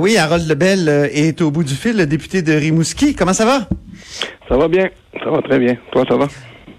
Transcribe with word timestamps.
Oui, 0.00 0.16
Harold 0.16 0.48
Lebel 0.48 0.88
euh, 0.88 1.06
est 1.12 1.40
au 1.40 1.52
bout 1.52 1.62
du 1.62 1.74
fil, 1.74 1.96
le 1.96 2.06
député 2.06 2.42
de 2.42 2.52
Rimouski. 2.52 3.14
Comment 3.14 3.32
ça 3.32 3.46
va? 3.46 3.60
Ça 4.48 4.56
va 4.56 4.66
bien. 4.66 4.88
Ça 5.22 5.30
va 5.30 5.40
très 5.40 5.56
bien. 5.60 5.76
Toi, 5.92 6.02
ça 6.08 6.16
va? 6.16 6.26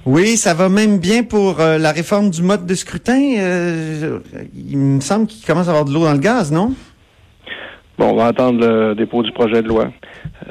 Oui, 0.05 0.35
ça 0.35 0.53
va 0.53 0.67
même 0.67 0.99
bien 0.99 1.23
pour 1.23 1.61
euh, 1.61 1.77
la 1.77 1.93
réforme 1.93 2.29
du 2.29 2.43
mode 2.43 2.65
de 2.65 2.75
scrutin. 2.75 3.37
Euh, 3.37 4.19
il 4.53 4.77
me 4.77 4.99
semble 4.99 5.27
qu'il 5.27 5.45
commence 5.45 5.69
à 5.69 5.69
avoir 5.69 5.85
de 5.85 5.93
l'eau 5.93 6.03
dans 6.03 6.11
le 6.11 6.19
gaz, 6.19 6.51
non? 6.51 6.73
Bon, 7.97 8.09
on 8.09 8.17
va 8.17 8.25
attendre 8.25 8.59
le 8.59 8.95
dépôt 8.95 9.23
du 9.23 9.31
projet 9.31 9.61
de 9.61 9.69
loi. 9.69 9.93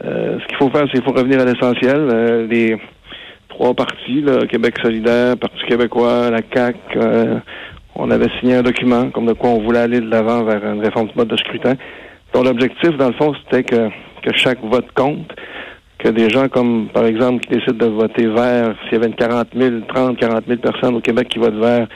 Euh, 0.02 0.38
ce 0.40 0.46
qu'il 0.46 0.56
faut 0.56 0.70
faire, 0.70 0.86
c'est 0.86 0.98
qu'il 0.98 1.04
faut 1.04 1.12
revenir 1.12 1.40
à 1.40 1.44
l'essentiel. 1.44 2.48
Les 2.48 2.78
trois 3.50 3.74
partis, 3.74 4.22
là, 4.22 4.46
Québec 4.46 4.76
solidaire, 4.82 5.36
Parti 5.36 5.62
québécois, 5.68 6.30
la 6.30 6.40
CAQ, 6.50 6.78
on 7.94 8.10
avait 8.10 8.30
signé 8.40 8.54
un 8.54 8.62
document 8.62 9.10
comme 9.10 9.26
de 9.26 9.34
quoi 9.34 9.50
on 9.50 9.62
voulait 9.62 9.80
aller 9.80 10.00
de 10.00 10.08
l'avant 10.08 10.44
vers 10.44 10.64
une 10.64 10.80
réforme 10.80 11.08
du 11.08 11.14
mode 11.14 11.28
de 11.28 11.36
scrutin. 11.36 11.74
Dont 12.34 12.42
l'objectif, 12.42 12.90
dans 12.98 13.08
le 13.08 13.14
fond, 13.14 13.32
c'était 13.44 13.62
que, 13.62 13.88
que 14.22 14.36
chaque 14.36 14.62
vote 14.62 14.90
compte, 14.94 15.32
que 15.98 16.08
des 16.08 16.28
gens 16.28 16.48
comme, 16.48 16.88
par 16.92 17.06
exemple, 17.06 17.40
qui 17.46 17.54
décident 17.54 17.86
de 17.86 17.92
voter 17.92 18.26
vert, 18.26 18.74
s'il 18.82 18.94
y 18.94 18.96
avait 18.96 19.06
une 19.06 19.14
40 19.14 19.48
000, 19.56 19.80
30, 19.88 20.18
40 20.18 20.44
000 20.46 20.60
personnes 20.60 20.96
au 20.96 21.00
Québec 21.00 21.28
qui 21.28 21.38
votent 21.38 21.60
vert, 21.60 21.86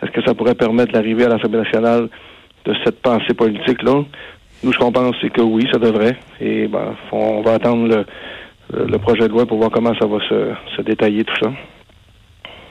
est-ce 0.00 0.12
que 0.12 0.22
ça 0.24 0.34
pourrait 0.34 0.54
permettre 0.54 0.92
l'arrivée 0.94 1.24
à 1.24 1.28
l'Assemblée 1.28 1.58
nationale 1.58 2.08
de 2.64 2.74
cette 2.84 3.02
pensée 3.02 3.34
politique-là? 3.34 4.04
Nous, 4.62 4.72
ce 4.72 4.78
qu'on 4.78 4.92
pense, 4.92 5.16
c'est 5.20 5.30
que 5.30 5.40
oui, 5.40 5.66
ça 5.72 5.78
devrait. 5.78 6.16
Et 6.40 6.68
ben, 6.68 6.94
on 7.12 7.42
va 7.42 7.54
attendre 7.54 7.88
le, 7.88 8.86
le, 8.86 8.98
projet 8.98 9.22
de 9.22 9.32
loi 9.32 9.46
pour 9.46 9.58
voir 9.58 9.70
comment 9.70 9.94
ça 9.98 10.06
va 10.06 10.18
se, 10.28 10.52
se 10.76 10.82
détailler 10.82 11.24
tout 11.24 11.36
ça. 11.42 11.52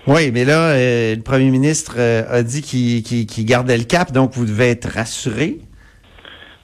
Oui, 0.07 0.31
mais 0.33 0.45
là, 0.45 0.69
euh, 0.69 1.15
le 1.15 1.21
premier 1.21 1.49
ministre 1.49 1.95
euh, 1.97 2.23
a 2.29 2.43
dit 2.43 2.61
qu'il 2.61 3.45
gardait 3.45 3.77
le 3.77 3.83
cap, 3.83 4.13
donc 4.13 4.31
vous 4.33 4.45
devez 4.45 4.69
être 4.69 4.89
rassuré. 4.89 5.57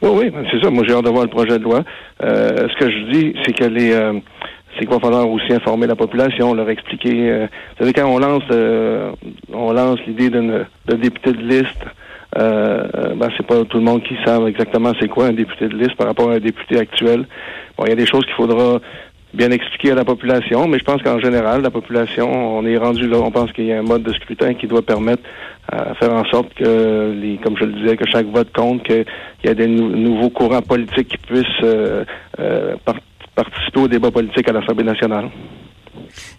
Oui, 0.03 0.09
oui, 0.13 0.29
ben, 0.29 0.45
c'est 0.51 0.61
ça. 0.61 0.69
Moi, 0.69 0.83
j'ai 0.87 0.93
hâte 0.93 1.05
de 1.05 1.09
voir 1.09 1.23
le 1.23 1.29
projet 1.29 1.57
de 1.57 1.63
loi. 1.63 1.83
Euh, 2.23 2.67
ce 2.69 2.75
que 2.77 2.91
je 2.91 3.11
dis, 3.11 3.33
c'est 3.43 3.53
que 3.53 3.65
les 3.65 3.91
c'est 4.73 4.85
qu'il 4.85 4.89
va 4.89 4.99
falloir 4.99 5.29
aussi 5.29 5.53
informer 5.53 5.85
la 5.85 5.95
population, 5.95 6.53
leur 6.53 6.69
expliquer. 6.69 7.47
vous 7.47 7.77
savez, 7.77 7.93
quand 7.93 8.07
on 8.07 8.17
lance 8.17 8.43
on 9.53 9.71
lance 9.71 9.99
l'idée 10.07 10.29
de 10.29 10.65
député 10.95 11.31
de 11.31 11.41
liste, 11.41 11.85
euh, 12.39 13.13
ben, 13.15 13.29
c'est 13.37 13.45
pas 13.45 13.63
tout 13.65 13.77
le 13.77 13.83
monde 13.83 14.01
qui 14.03 14.15
sait 14.25 14.43
exactement 14.47 14.91
c'est 14.99 15.07
quoi 15.07 15.27
un 15.27 15.33
député 15.33 15.67
de 15.67 15.75
liste 15.75 15.95
par 15.95 16.07
rapport 16.07 16.31
à 16.31 16.33
un 16.33 16.39
député 16.39 16.79
actuel. 16.79 17.27
Bon, 17.77 17.85
il 17.85 17.89
y 17.89 17.93
a 17.93 17.95
des 17.95 18.07
choses 18.07 18.25
qu'il 18.25 18.33
faudra 18.33 18.79
bien 19.33 19.49
expliquer 19.51 19.91
à 19.91 19.95
la 19.95 20.05
population, 20.05 20.67
mais 20.67 20.79
je 20.79 20.83
pense 20.83 21.01
qu'en 21.01 21.19
général, 21.19 21.61
la 21.61 21.71
population, 21.71 22.57
on 22.57 22.65
est 22.65 22.77
rendu 22.77 23.07
là. 23.07 23.17
On 23.17 23.31
pense 23.31 23.51
qu'il 23.51 23.65
y 23.65 23.73
a 23.73 23.79
un 23.79 23.83
mode 23.83 24.03
de 24.03 24.13
scrutin 24.13 24.53
qui 24.53 24.67
doit 24.67 24.83
permettre 24.83 25.23
à 25.71 25.95
faire 25.95 26.13
en 26.13 26.23
sorte 26.25 26.53
que, 26.53 27.13
les, 27.19 27.37
comme 27.37 27.57
je 27.57 27.65
le 27.65 27.73
disais, 27.73 27.97
que 27.97 28.05
chaque 28.07 28.27
vote 28.27 28.51
compte, 28.53 28.83
qu'il 28.83 29.05
y 29.43 29.49
a 29.49 29.53
des 29.53 29.67
nouveaux 29.67 30.29
courants 30.29 30.61
politiques 30.61 31.07
qui 31.07 31.17
puissent 31.17 31.63
euh, 31.63 32.05
euh, 32.39 32.75
participer 33.35 33.79
au 33.79 33.87
débat 33.87 34.11
politique 34.11 34.47
à 34.47 34.53
l'Assemblée 34.53 34.83
nationale. 34.83 35.29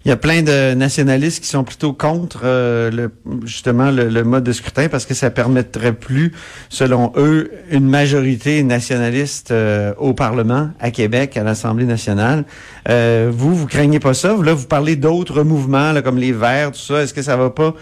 Il 0.05 0.09
y 0.09 0.11
a 0.11 0.17
plein 0.17 0.43
de 0.43 0.75
nationalistes 0.75 1.41
qui 1.41 1.49
sont 1.49 1.63
plutôt 1.63 1.91
contre 1.91 2.41
euh, 2.43 2.91
le, 2.91 3.11
justement 3.43 3.89
le, 3.89 4.23
mode 4.23 4.43
de 4.43 4.51
scrutin 4.51 4.87
parce 4.87 5.03
que 5.03 5.15
ça 5.15 5.31
permettrait 5.31 5.93
plus, 5.93 6.31
selon 6.69 7.11
eux, 7.17 7.49
une 7.71 7.87
majorité 7.89 8.61
nationaliste 8.61 9.49
euh, 9.49 9.95
au 9.97 10.13
Parlement, 10.13 10.69
à 10.79 10.91
Québec, 10.91 11.37
à 11.37 11.43
l'Assemblée 11.43 11.85
nationale. 11.85 12.45
Euh, 12.87 13.31
vous, 13.33 13.55
vous 13.55 13.65
craignez 13.65 13.99
pas 13.99 14.13
ça? 14.13 14.35
Là, 14.43 14.53
vous 14.53 14.67
parlez 14.67 14.95
d'autres 14.95 15.41
mouvements 15.41 15.91
là, 15.91 16.03
comme 16.03 16.19
les 16.19 16.33
Verts, 16.33 16.73
tout 16.73 16.79
ça. 16.79 17.01
Est-ce 17.01 17.13
que 17.15 17.23
ça 17.23 17.35
va 17.35 17.49
pas 17.49 17.73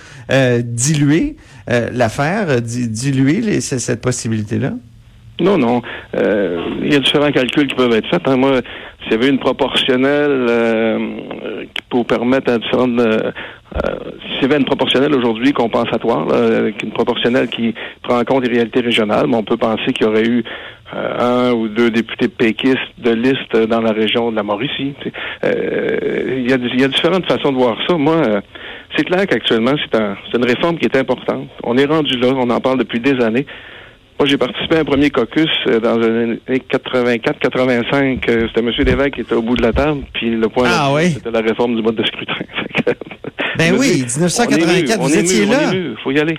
diluer 0.61 1.35
l'affaire, 1.67 2.61
diluer 2.61 3.59
cette 3.59 4.01
possibilité-là? 4.01 4.71
Non, 5.39 5.57
non. 5.57 5.81
Euh, 6.15 6.63
il 6.81 6.93
y 6.93 6.95
a 6.95 6.99
différents 6.99 7.31
calculs 7.31 7.67
qui 7.67 7.75
peuvent 7.75 7.91
être 7.93 8.07
faits. 8.07 8.21
Hein. 8.27 8.37
Moi, 8.37 8.61
s'il 9.03 9.11
y 9.11 9.15
avait 9.15 9.29
une 9.29 9.39
proportionnelle 9.39 10.45
euh, 10.49 11.65
qui 11.73 12.03
permettre 12.03 12.51
à 12.51 12.57
différentes... 12.57 12.99
Euh, 12.99 13.31
s'il 14.33 14.43
y 14.43 14.45
avait 14.45 14.57
une 14.57 14.65
proportionnelle 14.65 15.15
aujourd'hui 15.15 15.51
compensatoire, 15.51 16.27
une 16.83 16.91
proportionnelle 16.91 17.47
qui 17.47 17.73
prend 18.03 18.19
en 18.19 18.23
compte 18.23 18.45
les 18.45 18.53
réalités 18.53 18.81
régionales, 18.81 19.25
mais 19.27 19.35
on 19.35 19.43
peut 19.43 19.57
penser 19.57 19.93
qu'il 19.93 20.05
y 20.05 20.09
aurait 20.09 20.27
eu 20.27 20.43
un 20.93 21.53
ou 21.53 21.69
deux 21.69 21.89
députés 21.89 22.27
péquistes 22.27 22.77
de 22.99 23.11
liste 23.11 23.57
dans 23.67 23.81
la 23.81 23.91
région 23.91 24.29
de 24.29 24.35
la 24.35 24.43
Mauricie. 24.43 24.93
il, 25.43 26.47
y 26.47 26.53
a, 26.53 26.57
y 26.57 26.83
a 26.83 26.87
différentes 26.87 27.25
façons 27.25 27.51
de 27.51 27.57
voir 27.57 27.75
ça. 27.87 27.97
Moi, 27.97 28.21
c'est 28.95 29.05
clair 29.05 29.25
qu'actuellement, 29.25 29.73
c'est 29.81 29.99
un, 29.99 30.17
une 30.35 30.45
réforme 30.45 30.77
qui 30.77 30.85
est 30.85 30.95
importante. 30.95 31.47
On 31.63 31.75
est 31.75 31.85
rendu 31.85 32.15
là, 32.19 32.27
on 32.35 32.49
en 32.51 32.59
parle 32.59 32.77
depuis 32.77 32.99
des 32.99 33.19
années. 33.23 33.47
Moi, 34.19 34.27
j'ai 34.27 34.37
participé 34.37 34.77
à 34.77 34.79
un 34.79 34.85
premier 34.85 35.09
caucus 35.09 35.49
euh, 35.67 35.79
dans 35.79 35.97
les 35.97 36.07
années 36.07 36.39
84-85. 36.71 38.19
C'était 38.23 38.59
M. 38.59 38.71
Lévesque 38.77 39.15
qui 39.15 39.21
était 39.21 39.33
au 39.33 39.41
bout 39.41 39.55
de 39.55 39.63
la 39.63 39.73
table, 39.73 40.03
puis 40.13 40.29
le 40.35 40.47
point 40.49 40.67
ah, 40.69 40.91
oui. 40.93 41.11
c'était 41.11 41.31
la 41.31 41.41
réforme 41.41 41.75
du 41.75 41.81
mode 41.81 41.95
de 41.95 42.03
scrutin. 42.05 42.33
ben 43.57 43.75
oui, 43.77 44.03
1984, 44.03 45.01
vous 45.01 45.17
étiez 45.17 45.45
là. 45.45 45.73
Il 45.73 45.95
faut 46.03 46.11
y 46.11 46.19
aller. 46.19 46.37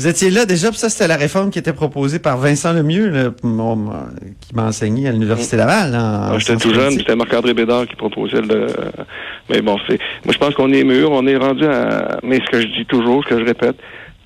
Vous 0.00 0.08
étiez 0.08 0.30
là 0.30 0.46
déjà, 0.46 0.70
puis 0.70 0.78
ça, 0.78 0.88
c'était 0.88 1.08
la 1.08 1.18
réforme 1.18 1.50
qui 1.50 1.58
était 1.58 1.74
proposée 1.74 2.20
par 2.20 2.38
Vincent 2.38 2.72
Lemieux, 2.72 3.34
qui 3.42 4.54
m'a 4.54 4.64
enseigné 4.64 5.06
à 5.08 5.12
l'Université 5.12 5.58
Laval. 5.58 5.92
Ah, 5.94 6.32
j'étais 6.38 6.56
tout 6.56 6.72
jeune, 6.72 6.92
c'était 6.92 7.14
Marc-André 7.14 7.52
Bédard 7.52 7.86
qui 7.86 7.96
proposait 7.96 8.40
le... 8.40 8.66
Mais 9.50 9.60
bon, 9.60 9.76
c'est... 9.86 9.98
Moi, 10.24 10.32
je 10.32 10.38
pense 10.38 10.54
qu'on 10.54 10.72
est 10.72 10.84
mûr, 10.84 11.10
on 11.12 11.26
est 11.26 11.36
rendu 11.36 11.66
à... 11.66 12.18
Mais 12.22 12.40
ce 12.42 12.50
que 12.50 12.62
je 12.62 12.68
dis 12.68 12.86
toujours, 12.86 13.22
ce 13.24 13.28
que 13.28 13.40
je 13.40 13.44
répète, 13.44 13.76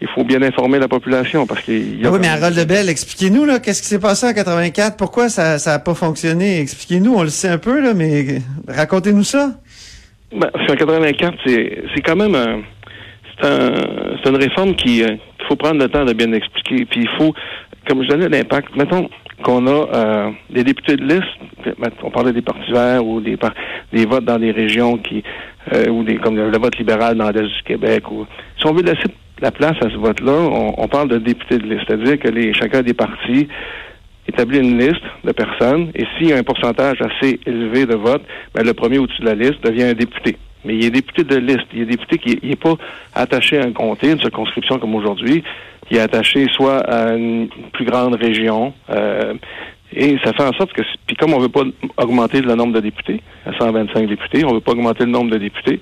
il 0.05 0.09
faut 0.15 0.25
bien 0.25 0.43
informer 0.43 0.79
la 0.79 0.89
population 0.89 1.47
parce 1.47 1.63
qu'il 1.63 2.01
y 2.01 2.05
a. 2.05 2.09
Ah 2.09 2.13
oui, 2.13 2.19
mais 2.21 2.29
Harold 2.29 2.57
Lebel, 2.57 2.89
expliquez-nous 2.89 3.45
là, 3.45 3.59
qu'est-ce 3.59 3.83
qui 3.83 3.89
s'est 3.89 3.99
passé 3.99 4.27
en 4.27 4.33
84 4.33 4.97
Pourquoi 4.97 5.29
ça 5.29 5.59
ça 5.59 5.75
a 5.75 5.79
pas 5.79 5.95
fonctionné? 5.95 6.61
Expliquez-nous, 6.61 7.15
on 7.15 7.23
le 7.23 7.31
sait 7.31 7.49
un 7.49 7.59
peu 7.59 7.81
là, 7.81 7.95
mais 7.95 8.41
racontez-nous 8.69 9.25
ça. 9.25 9.51
Ben, 10.37 10.51
en 10.55 10.75
84, 10.75 11.37
c'est 11.47 11.83
c'est 11.95 12.03
quand 12.03 12.17
même 12.17 12.35
un 12.35 12.63
c'est 13.39 13.47
un, 13.47 13.75
c'est 14.23 14.31
une 14.31 14.37
réforme 14.37 14.75
qui 14.77 15.03
euh, 15.03 15.17
faut 15.49 15.57
prendre 15.57 15.81
le 15.81 15.89
temps 15.89 16.05
de 16.05 16.13
bien 16.13 16.33
expliquer. 16.33 16.85
Puis 16.85 17.01
il 17.03 17.09
faut, 17.19 17.35
comme 17.89 18.03
je 18.03 18.09
donnais 18.09 18.29
l'impact, 18.29 18.77
mettons 18.77 19.09
qu'on 19.43 19.67
a 19.67 19.71
euh, 19.71 20.31
des 20.51 20.65
députés 20.65 20.97
de 20.97 21.05
liste, 21.05 21.79
on 22.03 22.11
parlait 22.11 22.33
des 22.33 22.43
partis 22.43 22.71
verts 22.73 23.05
ou 23.05 23.21
des, 23.21 23.37
des 23.93 24.07
votes 24.07 24.25
dans 24.25 24.39
des 24.39 24.51
régions 24.51 24.99
qui 24.99 25.23
euh, 25.73 25.89
ou 25.89 26.05
des 26.05 26.17
comme 26.17 26.37
le 26.37 26.59
vote 26.59 26.77
libéral 26.79 27.17
dans 27.17 27.31
l'Est 27.31 27.43
du 27.43 27.63
Québec. 27.65 28.11
Ou, 28.11 28.27
si 28.59 28.67
on 28.67 28.75
veut 28.75 28.83
laisser 28.83 29.09
la 29.41 29.51
place 29.51 29.77
à 29.81 29.91
ce 29.91 29.97
vote-là, 29.97 30.33
on, 30.33 30.89
parle 30.89 31.09
de 31.09 31.19
députés 31.19 31.59
de 31.59 31.65
liste, 31.65 31.85
c'est-à-dire 31.87 32.19
que 32.19 32.29
les, 32.29 32.53
chacun 32.55 32.83
des 32.83 32.95
partis 32.95 33.49
établit 34.29 34.59
une 34.59 34.79
liste 34.79 35.03
de 35.25 35.33
personnes 35.33 35.91
et 35.95 36.05
s'il 36.17 36.29
y 36.29 36.33
a 36.33 36.37
un 36.37 36.43
pourcentage 36.43 36.99
assez 37.01 37.41
élevé 37.47 37.87
de 37.87 37.95
votes, 37.95 38.23
ben, 38.55 38.65
le 38.65 38.75
premier 38.75 38.99
au-dessus 38.99 39.21
de 39.23 39.27
la 39.27 39.35
liste 39.35 39.63
devient 39.65 39.85
un 39.85 39.95
député. 39.95 40.37
Mais 40.65 40.77
il 40.77 40.85
est 40.87 40.91
député 40.91 41.25
de 41.25 41.37
liste. 41.37 41.67
Il 41.73 41.83
est 41.83 41.87
député 41.87 42.19
qui 42.19 42.47
n'est 42.47 42.57
pas 42.57 42.75
attaché 43.15 43.59
à 43.59 43.65
un 43.65 43.73
comté, 43.73 44.11
une 44.11 44.21
circonscription 44.21 44.79
comme 44.79 44.95
aujourd'hui. 44.95 45.43
Il 45.91 45.97
est 45.97 46.01
attaché 46.01 46.47
soit 46.53 46.79
à 46.79 47.15
une 47.15 47.49
plus 47.73 47.85
grande 47.85 48.15
région. 48.15 48.73
Euh, 48.91 49.35
et 49.95 50.17
ça 50.25 50.33
fait 50.33 50.43
en 50.43 50.53
sorte 50.53 50.73
que, 50.73 50.83
puis 51.07 51.17
comme 51.17 51.35
on 51.35 51.39
veut 51.39 51.49
pas 51.49 51.63
augmenter 51.99 52.41
le 52.41 52.55
nombre 52.55 52.73
de 52.73 52.81
députés, 52.81 53.21
à 53.47 53.53
125 53.57 54.09
députés, 54.09 54.45
on 54.45 54.55
veut 54.55 54.61
pas 54.61 54.73
augmenter 54.73 55.05
le 55.05 55.11
nombre 55.11 55.31
de 55.31 55.39
députés, 55.39 55.81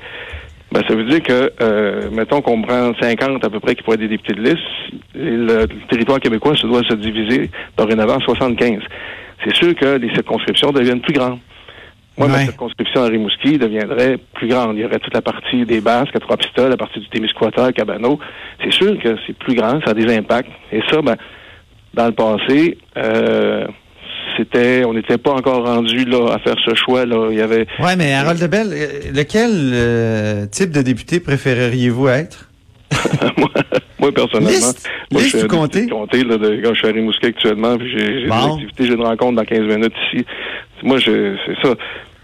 ben, 0.73 0.83
ça 0.89 0.95
veut 0.95 1.05
dire 1.05 1.23
que, 1.23 1.53
euh, 1.61 2.11
mettons 2.11 2.41
qu'on 2.41 2.63
prend 2.63 2.93
50 2.99 3.45
à 3.45 3.51
peu 3.51 3.61
près 3.61 3.75
qui 3.75 3.83
pourraient 3.83 3.97
être 3.97 4.01
des 4.01 4.09
députés 4.09 4.35
de 4.35 4.43
liste, 4.43 4.59
le, 5.15 5.67
territoire 5.91 6.19
québécois 6.19 6.57
se 6.57 6.67
doit 6.67 6.83
se 6.83 6.95
diviser 6.95 7.51
dorénavant 7.77 8.17
en 8.17 8.21
75. 8.21 8.81
C'est 9.45 9.55
sûr 9.55 9.75
que 9.75 9.99
les 9.99 10.09
circonscriptions 10.15 10.73
deviennent 10.73 11.01
plus 11.01 11.13
grandes. 11.13 11.39
Moi, 12.19 12.29
ma 12.29 12.45
circonscription 12.45 13.03
à 13.05 13.07
Rimouski 13.09 13.59
deviendrait 13.59 14.19
plus 14.35 14.49
grande. 14.49 14.77
Il 14.77 14.83
y 14.83 14.85
aurait 14.85 14.99
toute 14.99 15.15
la 15.15 15.23
partie 15.23 15.65
des 15.65 15.81
Basques, 15.81 16.15
à 16.15 16.21
Trois-Pistoles, 16.21 16.71
la 16.71 16.77
partie 16.77 17.01
du 17.01 17.09
Témiscouata, 17.09 17.73
Cabano. 17.73 18.19
C'est 18.63 18.73
sûr 18.73 18.99
que 18.99 19.17
c'est 19.27 19.37
plus 19.39 19.55
grand, 19.55 19.81
ça 19.85 19.93
a 19.93 19.95
des 19.95 20.15
impacts. 20.15 20.51
Et 20.73 20.81
ça, 20.91 21.01
ben, 21.01 21.17
dans 21.95 22.07
le 22.07 22.13
passé, 22.13 22.77
euh, 22.99 23.67
c'était, 24.37 24.85
on 24.85 24.93
n'était 24.93 25.19
pas 25.19 25.33
encore 25.33 25.65
rendu 25.67 26.05
là 26.05 26.35
à 26.35 26.39
faire 26.39 26.57
ce 26.65 26.75
choix 26.75 27.07
là. 27.07 27.29
Il 27.31 27.39
y 27.39 27.41
avait. 27.41 27.67
Ouais, 27.79 27.97
mais 27.97 28.13
Harold 28.13 28.39
Debel, 28.41 28.69
euh, 28.73 28.87
lequel 29.15 29.51
euh, 29.73 30.47
type 30.47 30.71
de 30.71 30.83
député 30.83 31.19
préféreriez-vous 31.21 32.09
être? 32.09 32.49
Moi, 33.39 33.49
moi, 33.99 34.13
personnellement, 34.13 34.51
Liste? 34.51 34.89
moi, 35.11 35.23
Liste 35.23 35.41
je 35.41 35.47
comté 35.47 35.87
là, 35.87 36.37
de, 36.37 36.61
quand 36.63 36.75
je 36.75 36.79
suis 36.79 36.89
à 36.89 36.91
Rimouski 36.91 37.27
actuellement, 37.27 37.79
puis 37.79 37.91
j'ai 37.91 38.27
Bon. 38.27 38.35
des 38.37 38.53
activités, 38.65 38.87
j'ai 38.87 38.95
une 38.95 39.05
rencontre 39.05 39.37
dans 39.37 39.45
15 39.45 39.61
minutes 39.61 39.95
ici. 40.13 40.27
Moi, 40.83 40.99
je, 40.99 41.37
c'est 41.47 41.67
ça. 41.67 41.75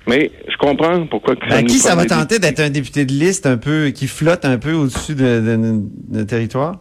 Mais 0.06 0.30
je 0.48 0.56
comprends 0.56 1.06
pourquoi 1.06 1.36
que 1.36 1.46
Ben, 1.48 1.60
nous 1.60 1.66
qui 1.66 1.74
ça 1.78 1.94
va 1.94 2.06
tenter 2.06 2.38
d'être 2.38 2.60
un 2.60 2.70
député 2.70 3.04
de 3.04 3.12
liste 3.12 3.46
un 3.46 3.58
peu, 3.58 3.90
qui 3.90 4.06
flotte 4.06 4.44
un 4.44 4.58
peu 4.58 4.72
au-dessus 4.72 5.14
de, 5.14 5.40
de, 5.40 5.56
de- 5.56 6.18
de 6.18 6.22
territoire? 6.24 6.76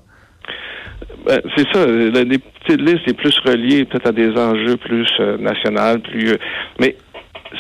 Ben, 1.26 1.42
c'est 1.56 1.66
ça. 1.74 1.86
Le 1.86 2.24
député 2.24 2.78
de 2.78 2.84
liste 2.84 3.02
est 3.08 3.14
plus 3.14 3.38
relié 3.46 3.84
peut-être 3.86 4.08
à 4.08 4.12
des 4.14 4.30
enjeux 4.30 4.78
plus 4.78 5.08
euh, 5.20 5.38
nationaux, 5.38 6.00
plus. 6.00 6.32
euh, 6.32 6.38
mais 6.80 6.96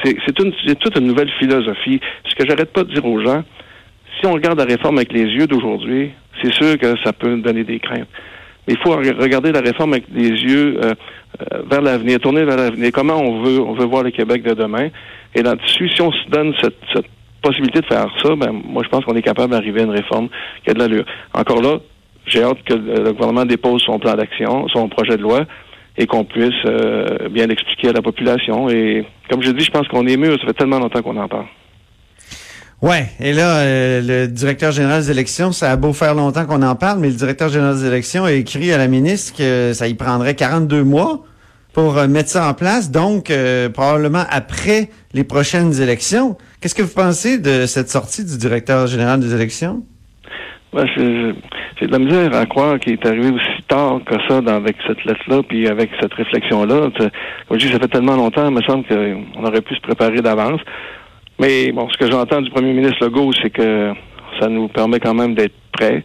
c'est 0.03 0.15
c'est 0.25 0.39
une, 0.39 0.53
c'est 0.65 0.79
toute 0.79 0.97
une 0.97 1.07
nouvelle 1.07 1.29
philosophie. 1.37 1.99
Ce 2.29 2.35
que 2.35 2.47
j'arrête 2.49 2.71
pas 2.71 2.83
de 2.85 2.93
dire 2.93 3.05
aux 3.05 3.21
gens, 3.21 3.43
si 4.19 4.25
on 4.25 4.31
regarde 4.33 4.57
la 4.59 4.65
réforme 4.65 4.97
avec 4.97 5.11
les 5.11 5.23
yeux 5.25 5.47
d'aujourd'hui, 5.47 6.11
c'est 6.41 6.53
sûr 6.53 6.77
que 6.77 6.95
ça 7.03 7.11
peut 7.11 7.35
donner 7.37 7.63
des 7.65 7.79
craintes. 7.79 8.07
Il 8.67 8.77
faut 8.77 8.91
re- 8.95 9.19
regarder 9.21 9.51
la 9.51 9.61
réforme 9.61 9.93
avec 9.93 10.11
des 10.11 10.29
yeux 10.29 10.79
euh, 10.83 10.93
euh, 11.41 11.61
vers 11.69 11.81
l'avenir, 11.81 12.19
tourner 12.19 12.43
vers 12.43 12.57
l'avenir. 12.57 12.91
Comment 12.93 13.15
on 13.17 13.41
veut, 13.43 13.59
on 13.61 13.73
veut 13.73 13.85
voir 13.85 14.03
le 14.03 14.11
Québec 14.11 14.43
de 14.43 14.53
demain. 14.53 14.89
Et 15.35 15.41
là-dessus, 15.41 15.89
si 15.89 16.01
on 16.01 16.11
se 16.11 16.29
donne 16.29 16.53
cette, 16.61 16.77
cette 16.93 17.05
possibilité 17.41 17.81
de 17.81 17.85
faire 17.85 18.07
ça, 18.23 18.35
ben 18.35 18.51
moi 18.51 18.83
je 18.83 18.89
pense 18.89 19.05
qu'on 19.05 19.15
est 19.15 19.21
capable 19.21 19.51
d'arriver 19.51 19.81
à 19.81 19.83
une 19.83 19.91
réforme 19.91 20.29
qui 20.63 20.71
a 20.71 20.73
de 20.73 20.79
l'allure. 20.79 21.05
Encore 21.33 21.61
là, 21.61 21.77
j'ai 22.25 22.43
hâte 22.43 22.61
que 22.65 22.73
le 22.73 23.11
gouvernement 23.13 23.45
dépose 23.45 23.81
son 23.83 23.99
plan 23.99 24.15
d'action, 24.15 24.67
son 24.69 24.89
projet 24.89 25.15
de 25.15 25.21
loi, 25.21 25.45
et 25.97 26.05
qu'on 26.05 26.25
puisse 26.25 26.53
euh, 26.65 27.29
bien 27.29 27.47
l'expliquer 27.47 27.89
à 27.89 27.93
la 27.93 28.01
population. 28.01 28.69
Et 28.69 29.05
comme 29.29 29.41
je 29.41 29.51
dis, 29.51 29.63
je 29.63 29.71
pense 29.71 29.87
qu'on 29.87 30.05
est 30.07 30.17
mûr. 30.17 30.37
Ça 30.39 30.45
fait 30.47 30.53
tellement 30.53 30.79
longtemps 30.79 31.01
qu'on 31.01 31.17
en 31.17 31.27
parle. 31.27 31.45
Ouais, 32.81 33.07
et 33.19 33.33
là, 33.33 33.57
euh, 33.57 34.01
le 34.05 34.27
directeur 34.27 34.71
général 34.71 35.01
des 35.01 35.09
élections, 35.09 35.51
ça 35.51 35.71
a 35.71 35.75
beau 35.77 35.93
faire 35.93 36.13
longtemps 36.13 36.45
qu'on 36.45 36.61
en 36.61 36.75
parle, 36.75 36.99
mais 36.99 37.07
le 37.07 37.15
directeur 37.15 37.49
général 37.49 37.75
des 37.75 37.87
élections 37.87 38.25
a 38.25 38.31
écrit 38.33 38.71
à 38.71 38.77
la 38.77 38.87
ministre 38.87 39.35
que 39.35 39.71
ça 39.73 39.87
y 39.87 39.95
prendrait 39.95 40.35
42 40.35 40.83
mois 40.83 41.21
pour 41.73 41.97
euh, 41.97 42.07
mettre 42.07 42.29
ça 42.29 42.47
en 42.47 42.53
place, 42.53 42.91
donc 42.91 43.31
euh, 43.31 43.69
probablement 43.69 44.23
après 44.29 44.89
les 45.13 45.23
prochaines 45.23 45.81
élections. 45.81 46.37
Qu'est-ce 46.61 46.75
que 46.75 46.83
vous 46.83 46.93
pensez 46.93 47.39
de 47.39 47.65
cette 47.65 47.89
sortie 47.89 48.23
du 48.23 48.37
directeur 48.37 48.85
général 48.85 49.19
des 49.21 49.33
élections? 49.33 49.83
Je- 50.75 51.33
j'ai 51.79 51.87
de 51.87 51.91
la 51.91 51.97
misère 51.99 52.35
à 52.35 52.45
croire 52.45 52.79
qu'il 52.79 52.93
est 52.93 53.05
arrivé 53.07 53.29
aussi 53.31 53.63
tard 53.67 53.99
que 54.05 54.13
ça 54.27 54.37
avec 54.53 54.75
cette 54.85 55.03
lettre-là, 55.05 55.41
puis 55.47 55.67
avec 55.67 55.89
cette 55.99 56.13
réflexion-là. 56.13 56.89
Comme 57.47 57.59
je 57.59 57.65
dis, 57.65 57.71
ça 57.73 57.79
fait 57.79 57.87
tellement 57.87 58.15
longtemps, 58.15 58.47
il 58.47 58.53
me 58.55 58.61
semble 58.61 58.83
qu'on 58.85 59.43
aurait 59.43 59.61
pu 59.61 59.73
se 59.75 59.81
préparer 59.81 60.21
d'avance. 60.21 60.61
Mais 61.39 61.71
bon, 61.71 61.87
ce 61.89 61.97
que 61.97 62.09
j'entends 62.09 62.41
du 62.41 62.49
premier 62.49 62.73
ministre 62.73 63.05
Legault, 63.05 63.31
c'est 63.41 63.49
que 63.49 63.93
ça 64.39 64.47
nous 64.47 64.67
permet 64.67 64.99
quand 64.99 65.13
même 65.13 65.35
d'être 65.35 65.53
prêts. 65.71 66.03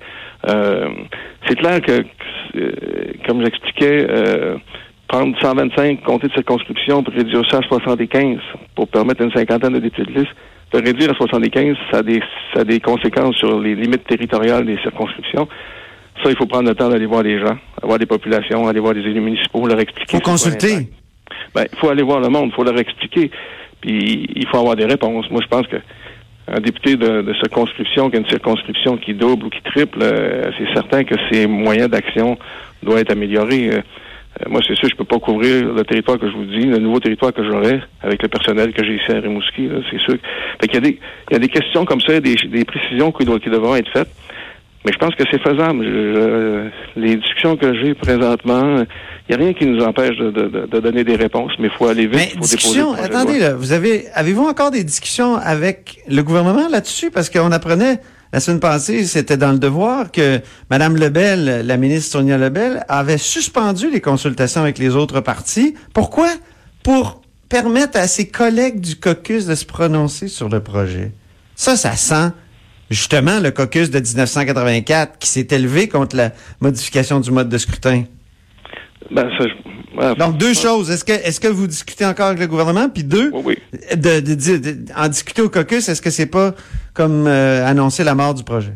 Euh, 0.49 0.89
c'est 1.49 1.57
clair 1.57 1.81
que, 1.81 2.05
euh, 2.57 2.73
comme 3.27 3.43
j'expliquais, 3.43 4.07
euh, 4.09 4.57
prendre 5.09 5.37
125 5.41 6.03
comtés 6.03 6.29
de 6.29 6.33
circonscription 6.33 7.03
pour 7.03 7.15
réduire 7.15 7.43
ça 7.51 7.59
à 7.59 7.63
75 7.63 8.39
pour 8.75 8.89
permettre 8.89 9.23
une 9.23 9.33
cinquantaine 9.33 9.75
de 9.75 9.79
députés 9.79 10.11
de 10.11 10.19
liste, 10.21 10.33
de 10.73 10.79
réduire 10.79 11.11
à 11.11 11.15
75, 11.15 11.77
ça 11.91 11.99
a 11.99 12.03
des, 12.03 12.21
ça 12.55 12.61
a 12.61 12.65
des 12.65 12.81
conséquences 12.81 13.37
sur 13.37 13.61
les 13.61 13.75
limites 13.75 14.07
territoriales 14.07 14.65
des 14.67 14.79
circonscriptions. 14.79 15.49
Ça, 16.23 16.31
il 16.31 16.37
faut 16.37 16.47
prendre 16.47 16.69
le 16.69 16.75
temps 16.75 16.89
d'aller 16.89 17.07
voir 17.07 17.23
les 17.23 17.39
gens, 17.39 17.57
voir 17.83 17.99
les 17.99 18.07
populations, 18.07 18.67
aller 18.69 18.81
voir 18.81 18.95
les 18.95 19.01
élus 19.01 19.21
municipaux, 19.21 19.67
leur 19.67 19.81
expliquer. 19.81 20.13
Faut 20.13 20.19
c'est 20.19 20.23
quoi 20.23 20.33
consulter. 20.33 20.89
Ben, 21.55 21.65
il 21.71 21.79
faut 21.79 21.89
aller 21.89 22.03
voir 22.03 22.21
le 22.21 22.29
monde, 22.29 22.49
il 22.49 22.55
faut 22.55 22.65
leur 22.65 22.79
expliquer. 22.79 23.31
Puis 23.83 24.27
il 24.35 24.47
faut 24.49 24.59
avoir 24.59 24.77
des 24.77 24.87
réponses. 24.87 25.31
Moi, 25.31 25.41
je 25.43 25.49
pense 25.49 25.67
que 25.67 25.77
un 26.49 26.61
député 26.61 26.97
de, 26.97 27.23
de 27.23 27.35
circonscription 27.35 28.11
qui 28.11 28.17
a 28.17 28.19
une 28.21 28.29
circonscription 28.29 28.97
qui 28.97 29.15
double 29.15 29.47
ou 29.47 29.51
qui 29.51 29.61
triple, 29.63 29.99
euh, 30.03 30.51
c'est 30.59 30.73
certain 30.75 31.05
que 31.05 31.15
ses 31.31 31.47
moyens 31.47 31.89
d'action 31.91 32.37
doivent 32.83 32.99
être 32.99 33.13
améliorés. 33.13 33.69
Euh, 33.71 33.77
euh, 33.77 34.49
moi, 34.49 34.61
c'est 34.67 34.75
sûr, 34.75 34.89
je 34.89 34.97
peux 34.97 35.05
pas 35.05 35.19
couvrir 35.19 35.73
le 35.73 35.85
territoire 35.85 36.19
que 36.19 36.27
je 36.29 36.35
vous 36.35 36.45
dis, 36.47 36.67
le 36.67 36.79
nouveau 36.79 36.99
territoire 37.01 37.33
que 37.33 37.45
j'aurai 37.45 37.81
avec 38.03 38.23
le 38.23 38.29
personnel 38.29 38.73
que 38.73 38.83
j'ai 38.85 38.97
ici 38.97 39.13
à 39.13 39.21
Rimouski. 39.21 39.69
C'est 39.91 40.01
sûr. 40.01 40.17
Fait 40.61 40.67
qu'il 40.69 40.75
y 40.75 40.79
a 40.79 40.81
des, 40.81 40.99
il 41.31 41.33
y 41.35 41.37
a 41.37 41.39
des 41.39 41.49
questions 41.49 41.85
comme 41.85 42.01
ça, 42.01 42.19
des, 42.19 42.35
des 42.35 42.65
précisions 42.65 43.13
qui, 43.13 43.25
doivent- 43.25 43.41
qui 43.41 43.51
devront 43.51 43.77
être 43.77 43.91
faites. 43.93 44.11
Mais 44.85 44.93
je 44.93 44.99
pense 44.99 45.15
que 45.15 45.23
c'est 45.31 45.41
faisable. 45.41 45.85
Je- 45.85 46.15
je- 46.97 47.01
les 47.01 47.17
discussions 47.17 47.57
que 47.57 47.73
j'ai 47.75 47.95
présentement, 47.95 48.79
il 48.79 48.87
n'y 49.29 49.35
a 49.35 49.39
rien 49.45 49.53
qui 49.53 49.65
nous 49.67 49.81
empêche 49.85 50.17
de, 50.17 50.31
de- 50.31 50.81
donner 50.81 51.05
des 51.05 51.15
réponses, 51.17 51.53
mais 51.61 51.69
il 51.69 51.77
faut 51.79 51.87
aller 51.87 52.07
vite. 52.07 52.17
Mais 52.17 52.31
faut 52.35 52.41
discussion, 52.41 52.93
attendez 52.95 53.39
là, 53.39 53.55
vous 53.55 53.73
avez 53.73 54.07
avez-vous 54.15 54.45
encore 54.45 54.71
des 54.73 54.83
discussions 54.83 55.37
avec 55.37 56.01
le 56.09 56.23
gouvernement 56.23 56.69
là-dessus? 56.69 57.11
Parce 57.13 57.31
qu'on 57.31 57.53
apprenait 57.53 58.01
la 58.33 58.41
semaine 58.41 58.59
passée, 58.61 59.05
c'était 59.05 59.37
dans 59.37 59.53
le 59.53 59.59
devoir 59.59 60.11
que 60.11 60.41
Madame 60.71 60.97
Lebel, 60.97 61.65
la 61.65 61.77
ministre 61.77 62.11
Sonia 62.13 62.37
Lebel, 62.39 62.83
avait 62.89 63.19
suspendu 63.19 63.89
les 63.91 64.01
consultations 64.01 64.63
avec 64.63 64.79
les 64.79 64.97
autres 64.97 65.21
partis. 65.21 65.75
Pourquoi? 65.95 66.29
Pour 66.83 67.21
permettre 67.49 67.99
à 67.99 68.09
ses 68.09 68.27
collègues 68.29 68.81
du 68.81 68.97
caucus 68.97 69.47
de 69.47 69.55
se 69.55 69.65
prononcer 69.67 70.27
sur 70.27 70.49
le 70.49 70.61
projet. 70.61 71.13
Ça, 71.55 71.77
ça 71.77 71.93
sent 71.93 72.33
justement 72.93 73.41
le 73.41 73.51
caucus 73.51 73.91
de 73.91 73.99
1984 73.99 75.19
qui 75.19 75.29
s'est 75.29 75.49
élevé 75.51 75.89
contre 75.89 76.17
la 76.17 76.31
modification 76.61 77.21
du 77.21 77.31
mode 77.31 77.49
de 77.49 77.59
scrutin. 77.59 78.05
Ben, 79.11 79.29
ça, 79.39 79.45
je- 79.49 79.99
ouais, 79.99 80.15
Donc, 80.17 80.39
deux 80.39 80.55
choses. 80.55 80.91
Est-ce 80.91 81.05
que, 81.05 81.13
est-ce 81.13 81.41
que 81.41 81.49
vous 81.49 81.67
discutez 81.67 82.07
encore 82.07 82.27
avec 82.29 82.41
le 82.41 82.47
gouvernement? 82.47 82.89
Puis 82.89 83.05
deux, 83.05 83.31
Oui, 83.35 83.57
oui. 83.73 83.79
de, 83.97 84.21
de, 84.21 84.35
de- 84.35 84.57
de- 84.59 84.93
en 84.97 85.09
discuter 85.09 85.43
au 85.43 85.49
caucus, 85.51 85.89
est-ce 85.89 86.01
que 86.01 86.11
c'est 86.11 86.27
pas 86.27 86.55
comme 86.95 87.27
euh, 87.27 87.67
annoncer 87.67 88.05
la 88.05 88.15
mort 88.15 88.35
du 88.35 88.45
projet? 88.45 88.73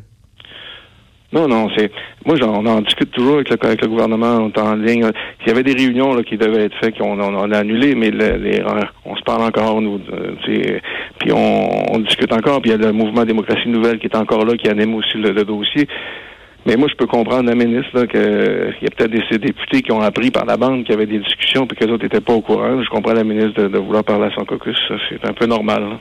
Non, 1.32 1.49
non, 1.49 1.69
c'est. 1.76 1.90
Moi, 2.25 2.37
j'en- 2.37 2.62
on 2.62 2.67
en 2.67 2.81
discute 2.82 3.11
toujours 3.11 3.34
avec 3.37 3.50
le, 3.50 3.56
avec 3.67 3.82
le 3.82 3.88
gouvernement, 3.88 4.38
on 4.40 4.49
est 4.49 4.58
en 4.58 4.75
ligne. 4.76 5.06
Il 5.43 5.49
y 5.49 5.50
avait 5.50 5.64
des 5.64 5.73
réunions 5.75 6.14
là, 6.14 6.23
qui 6.23 6.37
devaient 6.37 6.64
être 6.67 6.76
faites, 6.81 6.96
qu'on 6.96 7.19
on, 7.20 7.34
on 7.34 7.50
a 7.50 7.58
annulées, 7.58 7.94
mais 7.96 8.11
on 9.05 9.17
se 9.17 9.23
parle 9.23 9.43
encore, 9.43 9.81
nous. 9.82 10.00
euh, 10.12 10.32
puis 11.19 11.32
on, 11.32 11.94
on 11.94 11.99
discute 11.99 12.32
encore, 12.32 12.62
puis 12.62 12.70
il 12.70 12.81
y 12.81 12.84
a 12.84 12.87
le 12.87 12.93
mouvement 12.93 13.25
Démocratie 13.25 13.69
Nouvelle 13.69 13.99
qui 13.99 14.06
est 14.06 14.17
encore 14.17 14.44
là, 14.44 14.56
qui 14.56 14.69
anime 14.69 14.94
aussi 14.94 15.19
le, 15.19 15.32
dossier. 15.44 15.88
Mais 16.64 16.76
moi, 16.76 16.88
je 16.90 16.94
peux 16.96 17.06
comprendre 17.06 17.49
la 17.49 17.55
ministre 17.56 17.90
là, 17.94 18.06
que 18.06 18.70
il 18.81 18.84
y 18.84 18.87
a 18.87 18.90
peut-être 18.96 19.11
des 19.11 19.38
députés 19.38 19.82
qui 19.82 19.93
ont 19.93 20.00
appris 20.00 20.31
par 20.31 20.44
la 20.46 20.56
bande 20.56 20.82
qu'il 20.84 20.93
y 20.94 20.96
avait 20.96 21.06
des 21.06 21.19
discussions, 21.19 21.67
puis 21.67 21.76
que 21.76 21.84
les 21.84 21.93
autres 21.93 22.05
n'étaient 22.05 22.20
pas 22.20 22.34
au 22.34 22.40
courant. 22.40 22.82
Je 22.82 22.88
comprends 22.88 23.12
la 23.14 23.25
ministre 23.25 23.62
de, 23.62 23.69
de 23.69 23.78
vouloir 23.78 24.05
parler 24.05 24.26
à 24.26 24.34
son 24.37 24.44
caucus. 24.44 24.76
C'est 25.11 25.28
un 25.28 25.32
peu 25.32 25.46
normal. 25.46 25.82
là. 25.82 26.00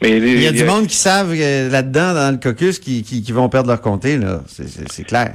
Mais 0.00 0.18
Il 0.18 0.42
y 0.42 0.46
a 0.46 0.52
du 0.52 0.64
monde 0.64 0.86
qui 0.86 0.96
savent 0.96 1.32
euh, 1.32 1.68
là-dedans, 1.68 2.14
dans 2.14 2.32
le 2.32 2.38
caucus, 2.38 2.78
qui, 2.78 3.02
qui, 3.02 3.22
qui 3.22 3.32
vont 3.32 3.48
perdre 3.48 3.68
leur 3.68 3.80
comté, 3.80 4.16
là. 4.16 4.40
C'est, 4.46 5.04
clair. 5.04 5.34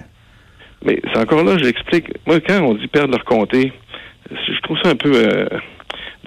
Mais 0.84 1.00
c'est 1.14 1.20
encore 1.20 1.44
là, 1.44 1.58
j'explique. 1.58 2.08
Moi, 2.26 2.40
quand 2.40 2.62
on 2.62 2.74
dit 2.76 2.88
perdre 2.88 3.12
leur 3.12 3.26
comté, 3.26 3.72
je 4.30 4.62
trouve 4.64 4.78
ça 4.84 4.90
un 4.90 4.96
peu 4.96 5.12
euh, 5.14 5.48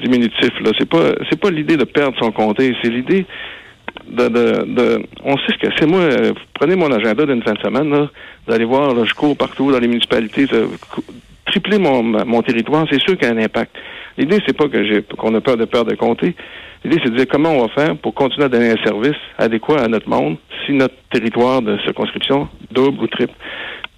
diminutif. 0.02 0.50
Là, 0.60 0.70
c'est 0.78 0.88
pas, 0.88 1.12
c'est 1.28 1.40
pas 1.40 1.50
l'idée 1.50 1.76
de 1.76 1.84
perdre 1.84 2.16
son 2.18 2.30
comté, 2.30 2.74
c'est 2.82 2.90
l'idée 2.90 3.26
de, 4.08 4.28
de, 4.28 4.64
de, 4.66 5.02
on 5.24 5.36
sait 5.36 5.52
ce 5.52 5.66
que 5.66 5.72
c'est. 5.78 5.86
Moi, 5.86 6.00
euh, 6.00 6.32
prenez 6.54 6.76
mon 6.76 6.90
agenda 6.92 7.26
d'une 7.26 7.42
fin 7.42 7.52
de 7.52 7.60
semaine, 7.60 7.90
là, 7.90 8.10
d'aller 8.48 8.64
voir, 8.64 8.94
là, 8.94 9.04
je 9.04 9.14
cours 9.14 9.36
partout 9.36 9.70
dans 9.70 9.78
les 9.78 9.88
municipalités, 9.88 10.46
tripler 11.46 11.78
mon, 11.78 12.02
mon 12.02 12.42
territoire, 12.42 12.86
c'est 12.90 13.00
sûr 13.00 13.16
qu'il 13.16 13.28
y 13.28 13.30
a 13.30 13.34
un 13.34 13.38
impact. 13.38 13.74
L'idée, 14.18 14.38
c'est 14.46 14.56
pas 14.56 14.68
que 14.68 14.84
j'ai, 14.84 15.02
qu'on 15.02 15.34
a 15.34 15.40
peur 15.40 15.56
de 15.56 15.64
perdre 15.64 15.90
de 15.90 15.96
comté. 15.96 16.34
L'idée, 16.84 17.00
c'est 17.04 17.10
de 17.10 17.16
dire 17.16 17.26
comment 17.30 17.50
on 17.50 17.66
va 17.66 17.68
faire 17.68 17.96
pour 17.98 18.14
continuer 18.14 18.46
à 18.46 18.48
donner 18.48 18.70
un 18.70 18.84
service 18.84 19.16
adéquat 19.38 19.82
à 19.82 19.88
notre 19.88 20.08
monde 20.08 20.36
si 20.64 20.72
notre 20.72 20.94
territoire 21.12 21.60
de 21.62 21.78
circonscription 21.84 22.48
double 22.70 23.02
ou 23.02 23.06
triple. 23.06 23.34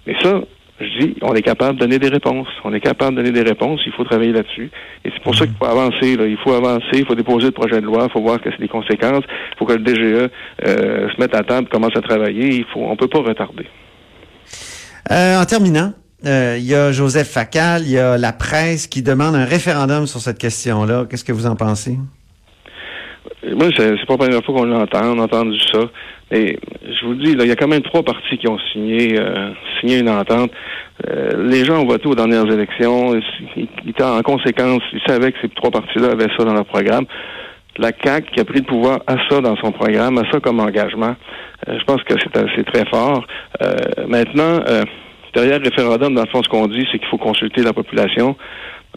Mais 0.05 0.15
ça, 0.21 0.41
je 0.79 0.99
dis, 0.99 1.15
on 1.21 1.33
est 1.33 1.41
capable 1.41 1.75
de 1.75 1.79
donner 1.79 1.99
des 1.99 2.09
réponses. 2.09 2.47
On 2.63 2.73
est 2.73 2.81
capable 2.81 3.15
de 3.15 3.21
donner 3.21 3.31
des 3.31 3.47
réponses. 3.47 3.79
Il 3.85 3.93
faut 3.93 4.03
travailler 4.03 4.33
là-dessus. 4.33 4.69
Et 5.05 5.11
c'est 5.13 5.23
pour 5.23 5.35
ça 5.35 5.45
qu'il 5.45 5.55
faut 5.55 5.65
avancer. 5.65 6.17
Là. 6.17 6.25
Il 6.25 6.37
faut 6.37 6.53
avancer. 6.53 6.95
Il 6.95 7.05
faut 7.05 7.15
déposer 7.15 7.47
le 7.47 7.51
projet 7.51 7.79
de 7.79 7.85
loi. 7.85 8.07
Il 8.09 8.11
faut 8.11 8.21
voir 8.21 8.41
que 8.41 8.49
c'est 8.51 8.59
des 8.59 8.67
conséquences. 8.67 9.23
Il 9.53 9.57
faut 9.59 9.65
que 9.65 9.73
le 9.73 9.83
DGE 9.83 10.29
euh, 10.65 11.09
se 11.09 11.21
mette 11.21 11.35
à 11.35 11.43
table, 11.43 11.69
commence 11.69 11.95
à 11.95 12.01
travailler. 12.01 12.55
Il 12.55 12.65
faut, 12.73 12.81
on 12.81 12.95
peut 12.95 13.07
pas 13.07 13.19
retarder. 13.19 13.67
Euh, 15.11 15.39
en 15.39 15.45
terminant, 15.45 15.93
euh, 16.25 16.55
il 16.57 16.65
y 16.65 16.75
a 16.75 16.91
Joseph 16.91 17.29
Facal, 17.29 17.83
il 17.83 17.91
y 17.91 17.99
a 17.99 18.17
la 18.17 18.33
presse 18.33 18.87
qui 18.87 19.01
demande 19.01 19.35
un 19.35 19.45
référendum 19.45 20.07
sur 20.07 20.21
cette 20.21 20.37
question-là. 20.37 21.05
Qu'est-ce 21.09 21.23
que 21.23 21.33
vous 21.33 21.45
en 21.45 21.55
pensez? 21.55 21.97
Moi, 23.55 23.69
c'est 23.75 24.05
pas 24.05 24.13
la 24.13 24.17
première 24.17 24.43
fois 24.43 24.55
qu'on 24.55 24.65
l'entend, 24.65 25.15
on 25.15 25.19
a 25.19 25.23
entendu 25.23 25.59
ça. 25.71 25.79
Mais 26.31 26.57
je 26.83 27.05
vous 27.05 27.15
dis, 27.15 27.35
là, 27.35 27.43
il 27.43 27.49
y 27.49 27.51
a 27.51 27.55
quand 27.55 27.67
même 27.67 27.81
trois 27.81 28.03
partis 28.03 28.37
qui 28.37 28.47
ont 28.47 28.57
signé, 28.71 29.19
euh, 29.19 29.51
signé 29.79 29.99
une 29.99 30.09
entente. 30.09 30.51
Euh, 31.07 31.47
les 31.47 31.63
gens 31.65 31.81
ont 31.81 31.85
voté 31.85 32.07
aux 32.07 32.15
dernières 32.15 32.49
élections. 32.51 33.13
Ils, 33.55 33.67
en 34.01 34.21
conséquence, 34.21 34.81
ils 34.93 35.01
savaient 35.05 35.31
que 35.31 35.37
ces 35.41 35.49
trois 35.49 35.71
partis-là 35.71 36.11
avaient 36.11 36.29
ça 36.37 36.43
dans 36.43 36.53
leur 36.53 36.65
programme. 36.65 37.05
La 37.77 37.91
CAQ 37.91 38.31
qui 38.31 38.39
a 38.39 38.45
pris 38.45 38.59
le 38.59 38.65
pouvoir 38.65 38.99
a 39.07 39.15
ça 39.29 39.41
dans 39.41 39.55
son 39.57 39.71
programme, 39.71 40.17
a 40.17 40.31
ça 40.31 40.39
comme 40.39 40.59
engagement. 40.59 41.15
Euh, 41.67 41.77
je 41.79 41.83
pense 41.85 42.03
que 42.03 42.13
c'est 42.55 42.65
très 42.65 42.85
fort. 42.85 43.25
Euh, 43.61 43.75
maintenant, 44.07 44.59
derrière 45.35 45.59
le 45.59 45.69
référendum, 45.69 46.15
dans 46.15 46.23
le 46.23 46.29
fond, 46.29 46.41
ce 46.41 46.49
qu'on 46.49 46.67
dit, 46.67 46.87
c'est 46.91 46.99
qu'il 46.99 47.07
faut 47.09 47.17
consulter 47.17 47.61
la 47.61 47.73
population. 47.73 48.35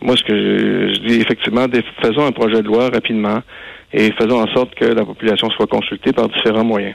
Moi, 0.03 0.17
ce 0.17 0.23
que 0.23 0.37
je, 0.37 0.95
je 0.95 1.01
dis, 1.09 1.21
effectivement, 1.21 1.67
faisons 2.03 2.27
un 2.27 2.33
projet 2.33 2.63
de 2.63 2.67
loi 2.67 2.91
rapidement 2.91 3.41
et 3.93 4.13
faisons 4.13 4.43
en 4.43 4.47
sorte 4.49 4.75
que 4.75 4.85
la 4.85 5.05
population 5.05 5.49
soit 5.51 5.67
consultée 5.67 6.13
par 6.13 6.29
différents 6.29 6.65
moyens. 6.65 6.95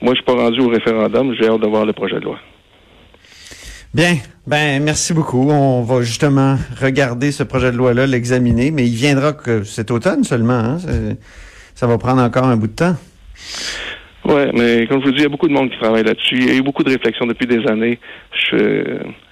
Moi, 0.00 0.12
je 0.12 0.16
suis 0.16 0.24
pas 0.24 0.34
rendu 0.34 0.60
au 0.60 0.68
référendum, 0.68 1.34
j'ai 1.38 1.48
hâte 1.48 1.60
de 1.60 1.66
voir 1.66 1.84
le 1.84 1.92
projet 1.92 2.16
de 2.16 2.24
loi. 2.24 2.38
Bien, 3.94 4.16
ben 4.46 4.82
merci 4.82 5.14
beaucoup. 5.14 5.48
On 5.50 5.82
va 5.82 6.02
justement 6.02 6.56
regarder 6.80 7.32
ce 7.32 7.42
projet 7.42 7.72
de 7.72 7.76
loi-là, 7.76 8.06
l'examiner, 8.06 8.70
mais 8.70 8.86
il 8.86 8.94
viendra 8.94 9.32
que 9.32 9.64
cet 9.64 9.90
automne 9.90 10.22
seulement. 10.22 10.52
Hein? 10.52 10.76
Ça 11.74 11.86
va 11.86 11.96
prendre 11.96 12.20
encore 12.22 12.44
un 12.44 12.56
bout 12.56 12.66
de 12.66 12.74
temps. 12.74 12.94
Oui, 14.26 14.42
mais 14.54 14.86
comme 14.86 15.00
je 15.00 15.06
vous 15.06 15.12
dis, 15.12 15.18
il 15.18 15.22
y 15.22 15.26
a 15.26 15.30
beaucoup 15.30 15.48
de 15.48 15.52
monde 15.52 15.70
qui 15.70 15.78
travaille 15.78 16.02
là-dessus. 16.02 16.36
Il 16.36 16.48
y 16.48 16.50
a 16.50 16.54
eu 16.56 16.62
beaucoup 16.62 16.82
de 16.82 16.90
réflexions 16.90 17.26
depuis 17.26 17.46
des 17.46 17.66
années. 17.68 17.98
Je, 18.50 18.56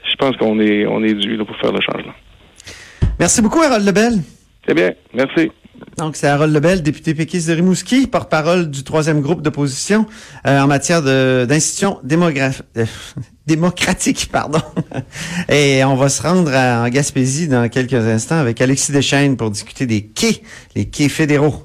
je 0.08 0.16
pense 0.16 0.36
qu'on 0.36 0.58
est, 0.60 0.86
on 0.86 1.02
est 1.02 1.14
dû 1.14 1.36
là, 1.36 1.44
pour 1.44 1.56
faire 1.56 1.72
le 1.72 1.80
changement. 1.80 2.14
Merci 3.18 3.42
beaucoup, 3.42 3.62
Harold 3.62 3.86
Lebel. 3.86 4.22
C'est 4.66 4.74
bien, 4.74 4.92
merci. 5.14 5.50
Donc, 5.98 6.16
c'est 6.16 6.26
Harold 6.26 6.52
Lebel, 6.52 6.82
député 6.82 7.14
péquiste 7.14 7.48
de 7.48 7.54
Rimouski, 7.54 8.06
porte-parole 8.06 8.70
du 8.70 8.82
troisième 8.82 9.20
groupe 9.20 9.42
d'opposition 9.42 10.06
euh, 10.46 10.60
en 10.60 10.66
matière 10.66 11.02
d'institutions 11.02 12.00
euh, 12.02 12.84
démocratiques. 13.46 14.28
Pardon. 14.32 14.60
Et 15.48 15.84
on 15.84 15.94
va 15.94 16.08
se 16.08 16.22
rendre 16.22 16.52
en 16.52 16.88
Gaspésie 16.88 17.46
dans 17.46 17.68
quelques 17.68 17.94
instants 17.94 18.38
avec 18.38 18.60
Alexis 18.60 18.92
Deschaines 18.92 19.36
pour 19.36 19.50
discuter 19.50 19.86
des 19.86 20.02
quais, 20.06 20.42
les 20.74 20.86
quais 20.86 21.08
fédéraux. 21.08 21.64